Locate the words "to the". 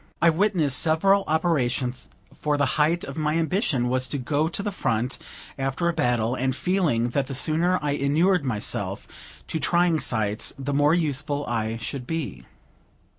4.47-4.71